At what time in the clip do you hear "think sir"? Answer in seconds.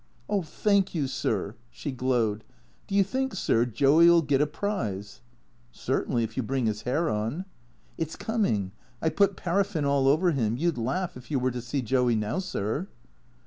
3.03-3.65